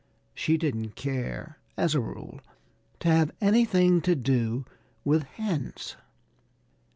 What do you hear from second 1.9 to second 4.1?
a rule, to have anything